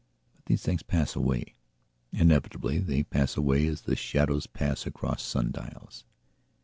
[0.33, 1.53] But these things pass away;
[2.11, 6.05] inevitably they pass away as the shadows pass across sundials.